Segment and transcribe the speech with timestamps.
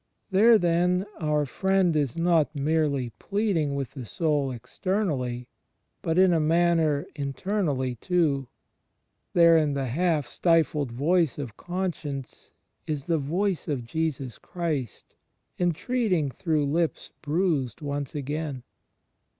[0.31, 5.47] There, then, our Friend is not merely plead ing with the soul externally,
[6.01, 8.47] but, in a manner, internally too:
[9.33, 12.49] there in the half stifled voice of conscience
[12.87, 15.13] is the Voice of Jesus Christ
[15.59, 18.63] entreating through lips bruised once again.